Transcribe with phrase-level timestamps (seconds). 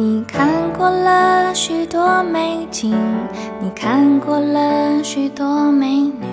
[0.00, 2.94] 你看过了许多美景，
[3.60, 6.24] 你看过了许多美女，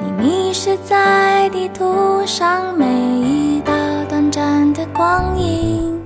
[0.00, 3.72] 你迷失在地图上每一道
[4.08, 6.00] 短暂的光影，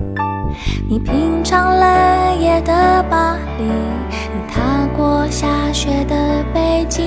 [0.88, 7.04] 你品尝了夜的巴黎，你踏过下雪的北京，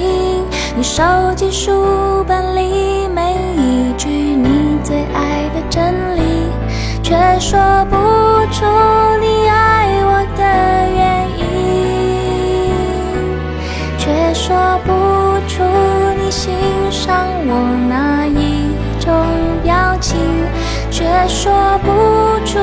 [0.78, 1.02] 你收
[1.36, 6.22] 集书本里每一句你最爱的真理，
[7.02, 7.96] 却说不
[8.54, 8.68] 出
[9.20, 9.43] 你
[16.36, 16.52] 欣
[16.90, 17.54] 赏我
[17.88, 19.14] 哪一种
[19.62, 20.18] 表情，
[20.90, 22.58] 却说不出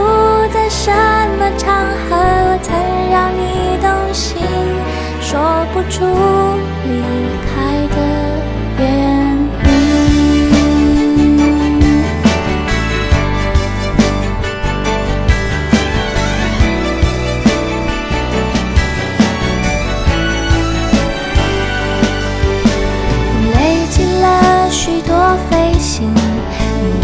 [0.53, 0.91] 在什
[1.39, 1.72] 么场
[2.08, 2.75] 合曾
[3.12, 4.42] 让你动心，
[5.20, 5.41] 说
[5.72, 6.05] 不出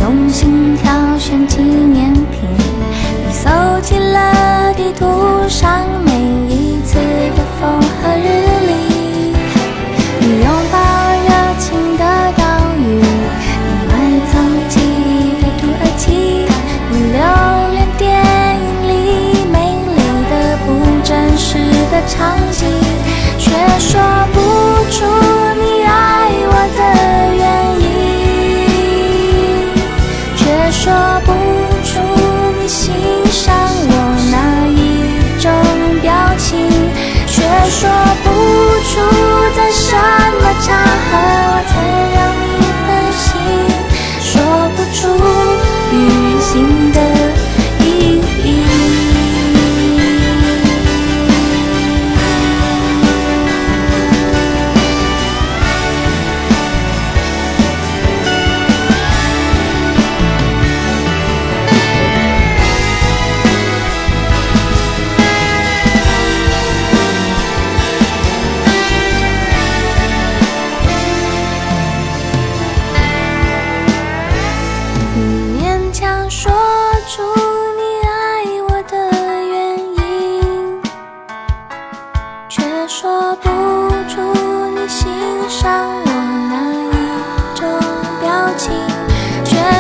[0.07, 2.49] 用心挑选纪念品，
[3.27, 3.99] 你搜集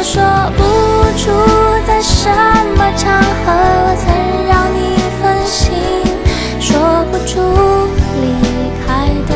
[0.02, 0.22] 说
[0.56, 0.62] 不
[1.18, 1.30] 出
[1.86, 2.28] 在什
[2.76, 3.52] 么场合
[3.84, 4.04] 我曾
[4.46, 4.78] 让你
[5.20, 5.64] 分心，
[6.60, 6.66] 说
[7.10, 7.30] 不出
[8.22, 8.24] 离
[8.86, 8.86] 开
[9.26, 9.30] 的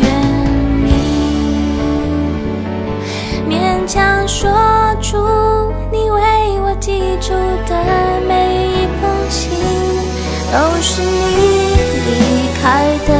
[0.00, 0.04] 原
[0.88, 0.90] 因。
[3.48, 3.50] 勉
[3.86, 4.40] 强说
[5.00, 5.06] 出
[5.90, 6.18] 你为
[6.60, 7.34] 我寄出
[7.68, 7.72] 的
[8.26, 9.40] 每一封信，
[10.50, 12.10] 都是你离
[12.62, 12.62] 开
[13.06, 13.10] 的